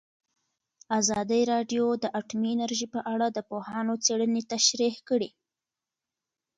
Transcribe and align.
ازادي 0.99 1.41
راډیو 1.53 1.85
د 2.03 2.05
اټومي 2.19 2.49
انرژي 2.55 2.87
په 2.95 3.01
اړه 3.13 3.27
د 3.31 3.39
پوهانو 3.49 3.93
څېړنې 4.05 4.41
تشریح 4.53 4.95
کړې. 5.09 5.29